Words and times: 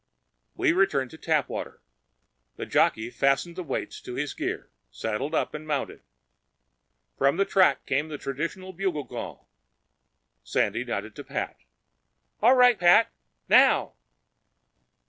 We 0.55 0.71
returned 0.71 1.11
to 1.11 1.19
Tapwater. 1.19 1.79
The 2.55 2.65
jockey 2.65 3.11
fastened 3.11 3.55
the 3.55 3.61
weights 3.63 4.01
to 4.01 4.15
his 4.15 4.33
gear, 4.33 4.71
saddled 4.89 5.35
up 5.35 5.53
and 5.53 5.67
mounted. 5.67 6.01
From 7.19 7.37
the 7.37 7.45
track 7.45 7.85
came 7.85 8.07
the 8.09 8.17
traditional 8.17 8.73
bugle 8.73 9.05
call. 9.05 9.47
Sandy 10.43 10.83
nodded 10.83 11.15
to 11.17 11.23
Pat. 11.23 11.55
"All 12.41 12.55
right, 12.55 12.79
Pat. 12.79 13.11
Now!" 13.47 13.93